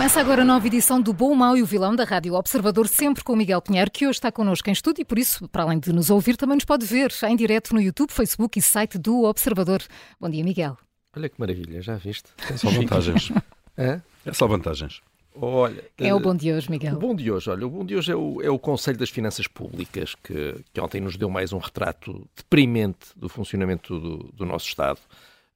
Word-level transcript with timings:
Começa 0.00 0.18
agora 0.18 0.40
a 0.40 0.44
nova 0.46 0.66
edição 0.66 0.98
do 0.98 1.12
Bom, 1.12 1.30
o 1.30 1.36
Mau 1.36 1.58
e 1.58 1.62
o 1.62 1.66
Vilão 1.66 1.94
da 1.94 2.04
Rádio 2.04 2.32
Observador, 2.32 2.88
sempre 2.88 3.22
com 3.22 3.34
o 3.34 3.36
Miguel 3.36 3.60
Pinheiro, 3.60 3.90
que 3.90 4.06
hoje 4.06 4.16
está 4.16 4.32
connosco 4.32 4.70
em 4.70 4.72
estúdio 4.72 5.02
e 5.02 5.04
por 5.04 5.18
isso, 5.18 5.46
para 5.50 5.62
além 5.62 5.78
de 5.78 5.92
nos 5.92 6.08
ouvir, 6.08 6.38
também 6.38 6.54
nos 6.54 6.64
pode 6.64 6.86
ver 6.86 7.12
em 7.28 7.36
direto 7.36 7.74
no 7.74 7.82
YouTube, 7.82 8.10
Facebook 8.10 8.58
e 8.58 8.62
site 8.62 8.96
do 8.96 9.24
Observador. 9.24 9.82
Bom 10.18 10.30
dia, 10.30 10.42
Miguel. 10.42 10.78
Olha 11.14 11.28
que 11.28 11.38
maravilha, 11.38 11.82
já 11.82 11.96
viste? 11.96 12.30
É 12.50 12.56
só 12.56 12.70
vantagens. 12.70 13.30
é? 13.76 14.00
é 14.24 14.32
só 14.32 14.46
vantagens. 14.46 15.02
Olha, 15.34 15.84
é 15.98 16.14
o 16.14 16.18
bom 16.18 16.34
de 16.34 16.50
hoje, 16.50 16.70
Miguel. 16.70 16.96
O 16.96 16.98
bom 16.98 17.14
de 17.14 17.30
hoje, 17.30 17.50
olha, 17.50 17.66
o 17.66 17.70
bom 17.70 17.84
de 17.84 17.94
hoje 17.94 18.10
é 18.10 18.16
o, 18.16 18.40
é 18.40 18.48
o 18.48 18.58
Conselho 18.58 18.96
das 18.96 19.10
Finanças 19.10 19.46
Públicas, 19.46 20.14
que, 20.14 20.64
que, 20.72 20.80
ontem 20.80 21.02
nos 21.02 21.18
deu 21.18 21.28
mais 21.28 21.52
um 21.52 21.58
retrato 21.58 22.26
deprimente 22.34 23.08
do 23.14 23.28
funcionamento 23.28 24.00
do, 24.00 24.16
do 24.32 24.46
nosso 24.46 24.66
Estado. 24.66 24.98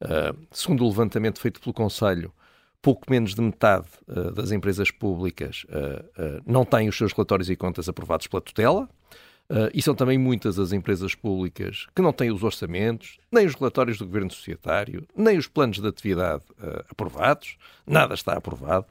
Uh, 0.03 0.36
segundo 0.53 0.84
o 0.84 0.89
levantamento 0.89 1.41
feito 1.41 1.62
pelo 1.62 1.73
Conselho, 1.73 2.31
pouco 2.84 3.10
menos 3.10 3.34
de 3.34 3.40
metade 3.40 3.86
uh, 4.06 4.30
das 4.30 4.52
empresas 4.52 4.90
públicas 4.90 5.64
uh, 5.70 6.04
uh, 6.22 6.42
não 6.46 6.66
têm 6.66 6.86
os 6.86 6.98
seus 6.98 7.14
relatórios 7.14 7.48
e 7.48 7.56
contas 7.56 7.88
aprovados 7.88 8.27
pela 8.27 8.42
tutela. 8.42 8.86
e 9.74 9.80
são 9.82 9.94
também 9.94 10.18
muitas 10.18 10.58
as 10.58 10.72
empresas 10.72 11.14
públicas 11.14 11.86
que 11.94 12.02
não 12.02 12.12
têm 12.12 12.30
os 12.30 12.42
orçamentos, 12.42 13.18
nem 13.30 13.46
os 13.46 13.55
relatórios 13.55 13.98
do 13.98 14.06
governo 14.06 14.30
societário, 14.30 15.06
nem 15.16 15.38
os 15.38 15.46
planos 15.46 15.78
de 15.78 15.86
atividade 15.86 16.42
aprovados. 16.90 17.56
Nada 17.86 18.14
está 18.14 18.32
aprovado. 18.32 18.86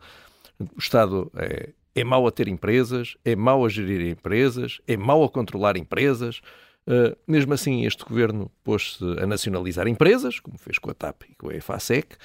O 0.59 0.79
Estado 0.79 1.31
é, 1.35 1.69
é 1.95 2.03
mau 2.03 2.27
a 2.27 2.31
ter 2.31 2.47
empresas, 2.47 3.17
é 3.25 3.35
mau 3.35 3.65
a 3.65 3.69
gerir 3.69 4.01
empresas, 4.07 4.79
é 4.87 4.95
mau 4.95 5.23
a 5.23 5.29
controlar 5.29 5.75
empresas. 5.75 6.41
Uh, 6.85 7.15
mesmo 7.25 7.53
assim, 7.53 7.85
este 7.85 8.03
governo 8.03 8.51
pôs-se 8.63 9.03
a 9.19 9.25
nacionalizar 9.25 9.87
empresas, 9.87 10.39
como 10.39 10.57
fez 10.57 10.77
com 10.77 10.91
a 10.91 10.93
TAP 10.93 11.23
e 11.29 11.35
com 11.35 11.49
a 11.49 11.55
EFASEC, 11.55 12.15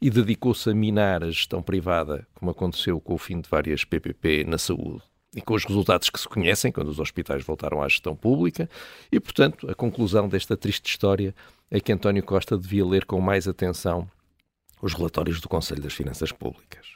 e 0.00 0.10
dedicou-se 0.10 0.68
a 0.70 0.74
minar 0.74 1.22
a 1.22 1.30
gestão 1.30 1.62
privada, 1.62 2.26
como 2.34 2.50
aconteceu 2.50 3.00
com 3.00 3.14
o 3.14 3.18
fim 3.18 3.40
de 3.40 3.48
várias 3.48 3.84
PPP 3.84 4.44
na 4.44 4.58
saúde 4.58 5.02
e 5.34 5.42
com 5.42 5.54
os 5.54 5.64
resultados 5.64 6.08
que 6.08 6.18
se 6.18 6.26
conhecem 6.26 6.72
quando 6.72 6.88
os 6.88 6.98
hospitais 6.98 7.44
voltaram 7.44 7.82
à 7.82 7.88
gestão 7.88 8.16
pública. 8.16 8.70
E, 9.12 9.20
portanto, 9.20 9.70
a 9.70 9.74
conclusão 9.74 10.28
desta 10.28 10.56
triste 10.56 10.86
história 10.86 11.34
é 11.70 11.78
que 11.78 11.92
António 11.92 12.22
Costa 12.22 12.56
devia 12.56 12.86
ler 12.86 13.04
com 13.04 13.20
mais 13.20 13.46
atenção 13.46 14.08
os 14.80 14.94
relatórios 14.94 15.40
do 15.40 15.48
Conselho 15.48 15.82
das 15.82 15.92
Finanças 15.92 16.32
Públicas. 16.32 16.86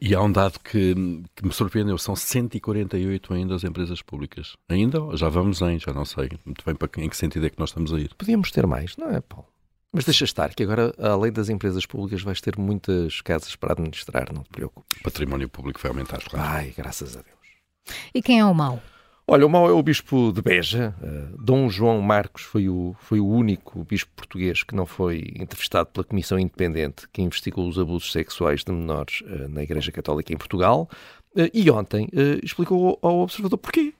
E 0.00 0.14
há 0.14 0.22
um 0.22 0.30
dado 0.30 0.58
que, 0.60 0.94
que, 1.34 1.44
me 1.44 1.52
surpreendeu, 1.52 1.98
são 1.98 2.16
148 2.16 3.34
ainda 3.34 3.54
as 3.54 3.64
empresas 3.64 4.02
públicas. 4.02 4.56
Ainda? 4.68 4.98
Já 5.16 5.28
vamos 5.28 5.60
em, 5.62 5.78
já 5.78 5.92
não 5.92 6.04
sei 6.04 6.30
muito 6.44 6.64
bem 6.64 6.74
para 6.74 6.90
em 7.02 7.08
que 7.08 7.16
sentido 7.16 7.46
é 7.46 7.50
que 7.50 7.58
nós 7.58 7.70
estamos 7.70 7.92
a 7.92 7.98
ir. 7.98 8.14
Podíamos 8.16 8.50
ter 8.50 8.66
mais, 8.66 8.96
não 8.96 9.10
é, 9.10 9.20
Paulo? 9.20 9.46
Mas 9.92 10.04
deixa 10.04 10.24
estar, 10.24 10.52
que 10.52 10.62
agora, 10.64 10.92
além 10.98 11.30
das 11.30 11.48
empresas 11.48 11.86
públicas, 11.86 12.20
vais 12.22 12.40
ter 12.40 12.58
muitas 12.58 13.20
casas 13.20 13.54
para 13.54 13.72
administrar, 13.72 14.32
não 14.32 14.42
te 14.42 14.50
preocupes. 14.50 14.98
O 14.98 15.02
património 15.04 15.48
público 15.48 15.80
vai 15.80 15.90
aumentar, 15.90 16.20
claro. 16.24 16.48
Ai, 16.48 16.74
graças 16.76 17.16
a 17.16 17.22
Deus. 17.22 17.96
E 18.12 18.20
quem 18.20 18.40
é 18.40 18.44
o 18.44 18.52
mau? 18.52 18.82
Olha, 19.26 19.46
o 19.46 19.48
mau 19.48 19.66
é 19.66 19.72
o 19.72 19.82
bispo 19.82 20.30
de 20.32 20.42
Beja. 20.42 20.94
Uh, 21.00 21.42
Dom 21.42 21.70
João 21.70 22.02
Marcos 22.02 22.42
foi 22.42 22.68
o, 22.68 22.94
foi 23.00 23.20
o 23.20 23.26
único 23.26 23.82
bispo 23.82 24.10
português 24.14 24.62
que 24.62 24.74
não 24.74 24.84
foi 24.84 25.32
entrevistado 25.36 25.88
pela 25.88 26.04
Comissão 26.04 26.38
Independente 26.38 27.08
que 27.10 27.22
investigou 27.22 27.66
os 27.66 27.78
abusos 27.78 28.12
sexuais 28.12 28.62
de 28.62 28.70
menores 28.70 29.22
uh, 29.22 29.48
na 29.48 29.62
Igreja 29.62 29.90
Católica 29.90 30.30
em 30.30 30.36
Portugal. 30.36 30.90
Uh, 31.34 31.48
e 31.54 31.70
ontem 31.70 32.06
explicou 32.42 32.98
ao, 33.00 33.10
ao 33.10 33.20
observador 33.20 33.56
porquê. 33.56 33.94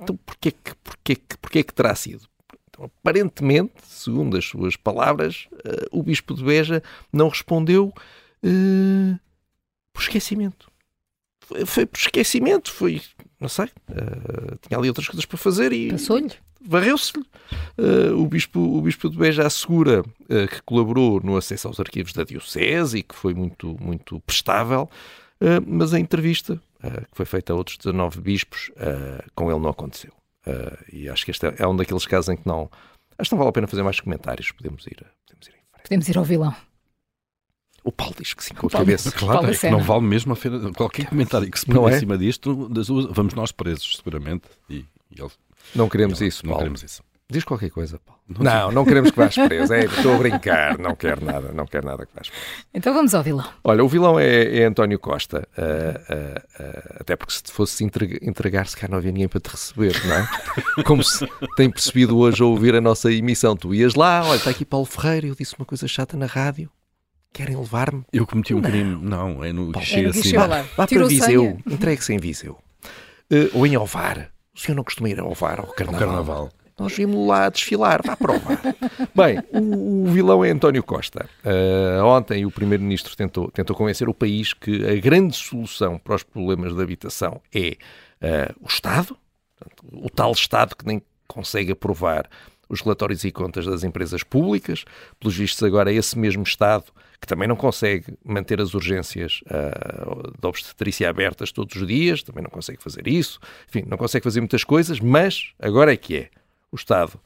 Então, 0.00 0.16
porquê 0.16 0.52
que, 0.52 0.74
porquê, 0.82 1.16
que, 1.16 1.38
porquê 1.38 1.62
que 1.62 1.74
terá 1.74 1.94
sido? 1.94 2.28
aparentemente, 3.02 3.74
segundo 3.82 4.38
as 4.38 4.46
suas 4.46 4.74
palavras, 4.74 5.48
o 5.92 6.02
Bispo 6.02 6.32
de 6.32 6.42
Beja 6.42 6.82
não 7.12 7.28
respondeu 7.28 7.92
por 9.92 10.00
esquecimento. 10.00 10.69
Foi, 11.66 11.86
por 11.86 11.98
esquecimento, 11.98 12.72
foi, 12.72 13.00
não 13.40 13.48
sei, 13.48 13.66
uh, 13.66 14.58
tinha 14.66 14.78
ali 14.78 14.88
outras 14.88 15.06
coisas 15.06 15.24
para 15.24 15.38
fazer 15.38 15.72
e. 15.72 15.90
Passou-lhe? 15.90 16.32
Varreu-se-lhe. 16.62 17.24
o, 18.14 18.26
bispo, 18.26 18.60
o 18.60 18.82
Bispo 18.82 19.08
de 19.08 19.16
Beja 19.16 19.46
assegura 19.46 20.04
que 20.28 20.60
colaborou 20.66 21.18
no 21.18 21.34
acesso 21.38 21.68
aos 21.68 21.80
arquivos 21.80 22.12
da 22.12 22.22
Diocese 22.22 22.98
e 22.98 23.02
que 23.02 23.14
foi 23.14 23.32
muito, 23.32 23.78
muito 23.80 24.20
prestável, 24.20 24.86
mas 25.66 25.94
a 25.94 25.98
entrevista, 25.98 26.60
que 26.82 27.16
foi 27.16 27.24
feita 27.24 27.54
a 27.54 27.56
outros 27.56 27.78
19 27.78 28.20
bispos, 28.20 28.70
com 29.34 29.50
ele 29.50 29.58
não 29.58 29.70
aconteceu. 29.70 30.12
Uh, 30.46 30.76
e 30.90 31.08
acho 31.08 31.24
que 31.24 31.30
este 31.30 31.46
é, 31.46 31.54
é, 31.58 31.66
um 31.66 31.76
daqueles 31.76 32.06
casos 32.06 32.28
em 32.30 32.36
que 32.36 32.46
não. 32.46 32.70
Acho 33.18 33.30
que 33.30 33.34
não 33.34 33.38
vale 33.38 33.50
a 33.50 33.52
pena 33.52 33.66
fazer 33.66 33.82
mais 33.82 34.00
comentários. 34.00 34.50
Podemos 34.52 34.86
ir, 34.86 35.04
podemos 35.26 35.46
ir 35.46 35.50
em 35.50 35.64
frente. 35.70 35.82
Podemos 35.82 36.08
ir 36.08 36.18
ao 36.18 36.24
vilão. 36.24 36.54
O 37.82 37.90
Paulo 37.90 38.14
diz 38.18 38.34
que 38.34 38.44
sim, 38.44 38.54
com 38.54 38.66
a 38.66 38.70
cabeça. 38.70 39.10
Claro, 39.12 39.50
é 39.50 39.54
que 39.54 39.70
não 39.70 39.80
vale 39.80 40.02
mesmo 40.02 40.36
qualquer 40.76 41.06
comentário 41.06 41.50
que 41.50 41.58
se 41.58 41.66
põe 41.66 41.92
é? 41.92 41.96
em 41.96 41.98
cima 42.00 42.18
disto, 42.18 42.70
vamos 43.10 43.34
nós 43.34 43.52
presos, 43.52 43.96
seguramente. 43.96 44.44
E, 44.68 44.84
e 45.10 45.20
ele... 45.20 45.30
Não 45.74 45.88
queremos 45.88 46.20
ele, 46.20 46.28
isso, 46.28 46.46
Não 46.46 46.56
queremos 46.56 46.82
isso. 46.82 47.02
Diz 47.30 47.44
qualquer 47.44 47.70
coisa, 47.70 47.98
Paulo. 48.04 48.20
Não, 48.28 48.42
não, 48.42 48.72
não 48.72 48.84
queremos 48.84 49.12
que 49.12 49.16
vás 49.16 49.34
preso. 49.34 49.72
É, 49.72 49.84
estou 49.84 50.14
a 50.14 50.18
brincar. 50.18 50.76
Não 50.78 50.96
quero 50.96 51.24
nada. 51.24 51.52
Não 51.52 51.64
quero 51.64 51.86
nada 51.86 52.04
que 52.04 52.12
vás 52.12 52.28
preso. 52.28 52.44
Então 52.74 52.92
vamos 52.92 53.14
ao 53.14 53.22
vilão. 53.22 53.48
Olha, 53.62 53.84
o 53.84 53.88
vilão 53.88 54.18
é, 54.18 54.58
é 54.58 54.64
António 54.64 54.98
Costa. 54.98 55.46
Uh, 55.56 56.12
uh, 56.12 56.64
uh, 56.64 56.96
até 56.98 57.14
porque 57.14 57.32
se 57.32 57.42
fosse 57.52 57.84
entregar-se 57.84 58.76
cá 58.76 58.88
não 58.88 58.98
havia 58.98 59.12
ninguém 59.12 59.28
para 59.28 59.40
te 59.40 59.48
receber, 59.48 59.94
não 60.04 60.16
é? 60.16 60.28
Como 60.82 61.04
se 61.04 61.24
tem 61.56 61.70
percebido 61.70 62.18
hoje 62.18 62.42
a 62.42 62.46
ouvir 62.46 62.74
a 62.74 62.80
nossa 62.80 63.12
emissão. 63.12 63.56
Tu 63.56 63.74
ias 63.74 63.94
lá, 63.94 64.24
olha, 64.24 64.36
está 64.36 64.50
aqui 64.50 64.64
Paulo 64.64 64.86
Ferreira, 64.86 65.28
eu 65.28 65.34
disse 65.36 65.54
uma 65.56 65.64
coisa 65.64 65.86
chata 65.86 66.16
na 66.16 66.26
rádio. 66.26 66.68
Querem 67.32 67.56
levar-me? 67.56 68.04
Eu 68.12 68.26
cometi 68.26 68.54
um 68.54 68.60
não. 68.60 68.70
crime. 68.70 68.98
Não, 69.02 69.44
é 69.44 69.52
no 69.52 69.70
guichê 69.70 70.06
assim. 70.06 70.34
Vá, 70.34 70.62
vá 70.76 70.86
para 70.86 71.06
Viseu. 71.06 71.58
Entregue-se 71.66 72.12
em 72.12 72.18
Viseu. 72.18 72.58
ou 73.54 73.66
em 73.66 73.76
Ovar. 73.76 74.30
O 74.54 74.58
senhor 74.58 74.74
não 74.74 74.84
costuma 74.84 75.08
ir 75.08 75.20
a 75.20 75.24
Ovar 75.24 75.60
ao 75.60 75.66
Carnaval? 75.68 76.00
Ao 76.00 76.08
carnaval. 76.08 76.50
Nós 76.80 76.94
vimos 76.94 77.28
lá 77.28 77.50
desfilar, 77.50 78.00
vá 78.02 78.16
provar. 78.16 78.58
Bem, 79.14 79.38
o, 79.52 80.04
o, 80.04 80.06
vilão 80.06 80.42
é 80.42 80.50
António 80.50 80.82
Costa. 80.82 81.28
Uh, 81.44 82.02
ontem 82.06 82.46
o 82.46 82.50
Primeiro-Ministro 82.50 83.14
tentou, 83.14 83.50
tentou 83.50 83.76
convencer 83.76 84.08
o 84.08 84.14
país 84.14 84.54
que 84.54 84.88
a 84.88 84.98
grande 84.98 85.36
solução 85.36 85.98
para 85.98 86.14
os 86.14 86.22
problemas 86.22 86.74
da 86.74 86.82
habitação 86.82 87.42
é 87.54 87.76
uh, 88.22 88.56
o 88.62 88.66
Estado, 88.66 89.14
o 89.92 90.08
tal 90.08 90.32
Estado 90.32 90.74
que 90.74 90.86
nem 90.86 91.02
consegue 91.28 91.72
aprovar 91.72 92.26
os 92.70 92.80
relatórios 92.80 93.24
e 93.24 93.32
contas 93.32 93.66
das 93.66 93.82
empresas 93.82 94.22
públicas. 94.22 94.84
Pelos 95.18 95.36
vistos, 95.36 95.62
agora 95.62 95.92
é 95.92 95.96
esse 95.96 96.18
mesmo 96.18 96.44
Estado 96.44 96.84
que 97.20 97.26
também 97.26 97.46
não 97.46 97.56
consegue 97.56 98.16
manter 98.24 98.60
as 98.62 98.72
urgências 98.72 99.42
uh, 99.42 100.40
da 100.40 100.48
obstetrícia 100.48 101.10
abertas 101.10 101.52
todos 101.52 101.76
os 101.76 101.86
dias, 101.86 102.22
também 102.22 102.42
não 102.42 102.50
consegue 102.50 102.82
fazer 102.82 103.06
isso, 103.06 103.38
enfim, 103.68 103.84
não 103.86 103.98
consegue 103.98 104.24
fazer 104.24 104.40
muitas 104.40 104.64
coisas, 104.64 104.98
mas 105.00 105.52
agora 105.58 105.92
é 105.92 105.96
que 105.98 106.16
é. 106.16 106.30
O 106.72 106.76
Estado 106.76 107.20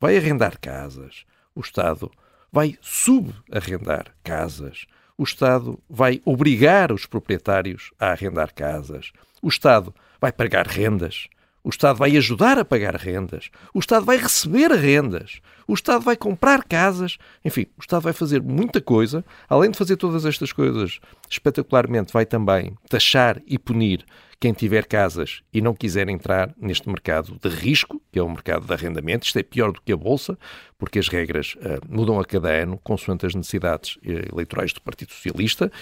vai 0.00 0.16
arrendar 0.16 0.58
casas, 0.58 1.24
o 1.54 1.60
Estado 1.60 2.10
vai 2.50 2.76
subarrendar 2.80 4.06
casas, 4.24 4.86
o 5.16 5.22
Estado 5.22 5.78
vai 5.88 6.20
obrigar 6.24 6.90
os 6.90 7.06
proprietários 7.06 7.92
a 8.00 8.08
arrendar 8.10 8.52
casas, 8.52 9.12
o 9.40 9.48
Estado 9.48 9.94
vai 10.20 10.32
pagar 10.32 10.66
rendas, 10.66 11.28
o 11.66 11.68
Estado 11.68 11.96
vai 11.96 12.16
ajudar 12.16 12.60
a 12.60 12.64
pagar 12.64 12.94
rendas, 12.94 13.50
o 13.74 13.80
Estado 13.80 14.06
vai 14.06 14.16
receber 14.18 14.70
rendas, 14.70 15.40
o 15.66 15.74
Estado 15.74 16.00
vai 16.00 16.16
comprar 16.16 16.62
casas, 16.62 17.18
enfim, 17.44 17.66
o 17.76 17.80
Estado 17.80 18.02
vai 18.02 18.12
fazer 18.12 18.40
muita 18.40 18.80
coisa. 18.80 19.24
Além 19.48 19.72
de 19.72 19.76
fazer 19.76 19.96
todas 19.96 20.24
estas 20.24 20.52
coisas, 20.52 21.00
espetacularmente, 21.28 22.12
vai 22.12 22.24
também 22.24 22.76
taxar 22.88 23.42
e 23.48 23.58
punir 23.58 24.06
quem 24.38 24.52
tiver 24.52 24.86
casas 24.86 25.42
e 25.52 25.60
não 25.60 25.74
quiser 25.74 26.08
entrar 26.08 26.54
neste 26.56 26.88
mercado 26.88 27.36
de 27.42 27.48
risco, 27.48 28.00
que 28.12 28.20
é 28.20 28.22
o 28.22 28.30
mercado 28.30 28.64
de 28.64 28.72
arrendamento, 28.72 29.26
isto 29.26 29.40
é 29.40 29.42
pior 29.42 29.72
do 29.72 29.82
que 29.82 29.92
a 29.92 29.96
Bolsa, 29.96 30.38
porque 30.78 31.00
as 31.00 31.08
regras 31.08 31.56
uh, 31.56 31.80
mudam 31.88 32.20
a 32.20 32.24
cada 32.24 32.48
ano, 32.48 32.78
consoante 32.78 33.26
as 33.26 33.34
necessidades 33.34 33.96
uh, 33.96 34.32
eleitorais 34.32 34.72
do 34.72 34.80
Partido 34.80 35.10
Socialista. 35.10 35.72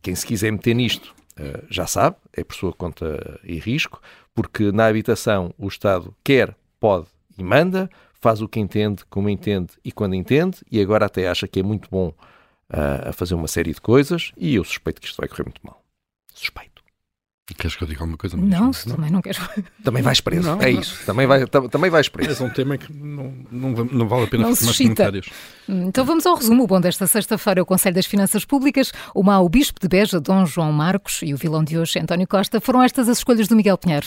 Quem 0.00 0.14
se 0.14 0.24
quiser 0.24 0.52
meter 0.52 0.74
nisto 0.74 1.12
já 1.68 1.86
sabe, 1.86 2.16
é 2.32 2.44
por 2.44 2.54
sua 2.54 2.72
conta 2.72 3.40
e 3.42 3.58
risco, 3.58 4.00
porque 4.34 4.70
na 4.72 4.86
habitação 4.86 5.52
o 5.58 5.68
Estado 5.68 6.14
quer, 6.22 6.54
pode 6.78 7.06
e 7.36 7.42
manda, 7.42 7.90
faz 8.20 8.40
o 8.40 8.48
que 8.48 8.60
entende, 8.60 9.04
como 9.06 9.28
entende 9.28 9.72
e 9.84 9.92
quando 9.92 10.14
entende, 10.14 10.58
e 10.70 10.80
agora 10.80 11.06
até 11.06 11.28
acha 11.28 11.46
que 11.46 11.60
é 11.60 11.62
muito 11.62 11.88
bom 11.90 12.08
uh, 12.08 13.08
a 13.08 13.12
fazer 13.12 13.34
uma 13.34 13.48
série 13.48 13.72
de 13.72 13.80
coisas, 13.80 14.32
e 14.36 14.54
eu 14.54 14.64
suspeito 14.64 15.00
que 15.00 15.06
isto 15.06 15.18
vai 15.18 15.28
correr 15.28 15.44
muito 15.44 15.60
mal. 15.62 15.82
Suspeito. 16.32 16.73
Queres 17.46 17.76
que 17.76 17.84
eu 17.84 17.88
diga 17.88 18.00
alguma 18.00 18.16
coisa? 18.16 18.38
Não, 18.38 18.72
se 18.72 18.88
também 18.88 19.10
não 19.10 19.20
queres. 19.20 19.38
Também 19.84 20.02
vais 20.02 20.18
preso, 20.18 20.48
não, 20.48 20.62
é 20.62 20.72
não. 20.72 20.80
isso. 20.80 21.04
Também, 21.04 21.26
vai, 21.26 21.46
também 21.46 21.90
vais 21.90 22.08
preso. 22.08 22.42
É 22.42 22.46
um 22.46 22.50
tema 22.50 22.78
que 22.78 22.90
não, 22.90 23.34
não, 23.52 23.70
não 23.84 24.08
vale 24.08 24.24
a 24.24 24.26
pena 24.26 24.46
fazer 24.48 24.64
mais 24.64 24.78
comentários. 24.78 25.28
Então 25.68 26.06
vamos 26.06 26.24
ao 26.24 26.36
resumo. 26.36 26.64
O 26.64 26.66
bom 26.66 26.80
desta 26.80 27.06
sexta-feira 27.06 27.60
é 27.60 27.62
o 27.62 27.66
Conselho 27.66 27.96
das 27.96 28.06
Finanças 28.06 28.46
Públicas, 28.46 28.92
o 29.14 29.22
mau 29.22 29.46
Bispo 29.46 29.78
de 29.78 29.88
Beja, 29.88 30.18
Dom 30.18 30.46
João 30.46 30.72
Marcos 30.72 31.20
e 31.22 31.34
o 31.34 31.36
vilão 31.36 31.62
de 31.62 31.78
hoje, 31.78 31.98
António 31.98 32.26
Costa. 32.26 32.62
Foram 32.62 32.82
estas 32.82 33.10
as 33.10 33.18
escolhas 33.18 33.46
do 33.46 33.54
Miguel 33.54 33.76
Pinheiro. 33.76 34.06